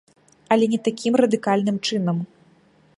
Але 0.55 0.65
не 0.73 0.79
такім 0.89 1.13
радыкальным 1.23 1.77
чынам. 1.87 2.17